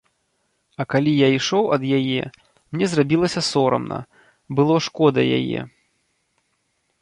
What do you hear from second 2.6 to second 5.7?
мне зрабілася сорамна, было шкода яе.